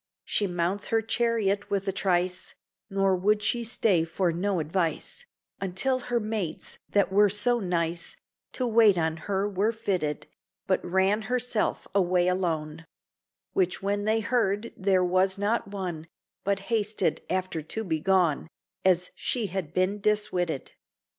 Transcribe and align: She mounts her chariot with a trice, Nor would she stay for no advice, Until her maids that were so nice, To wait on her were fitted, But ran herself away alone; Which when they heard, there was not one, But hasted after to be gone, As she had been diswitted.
She 0.25 0.47
mounts 0.47 0.87
her 0.87 1.03
chariot 1.03 1.69
with 1.69 1.87
a 1.87 1.91
trice, 1.91 2.55
Nor 2.89 3.15
would 3.15 3.43
she 3.43 3.63
stay 3.63 4.03
for 4.03 4.31
no 4.31 4.59
advice, 4.59 5.27
Until 5.59 5.99
her 5.99 6.19
maids 6.19 6.79
that 6.89 7.11
were 7.13 7.29
so 7.29 7.59
nice, 7.59 8.17
To 8.53 8.65
wait 8.65 8.97
on 8.97 9.17
her 9.17 9.47
were 9.47 9.71
fitted, 9.71 10.25
But 10.65 10.83
ran 10.83 11.21
herself 11.29 11.87
away 11.93 12.27
alone; 12.27 12.87
Which 13.53 13.83
when 13.83 14.05
they 14.05 14.21
heard, 14.21 14.73
there 14.75 15.05
was 15.05 15.37
not 15.37 15.67
one, 15.67 16.07
But 16.43 16.57
hasted 16.73 17.21
after 17.29 17.61
to 17.61 17.83
be 17.83 17.99
gone, 17.99 18.47
As 18.83 19.11
she 19.13 19.47
had 19.53 19.71
been 19.71 19.99
diswitted. 20.01 20.71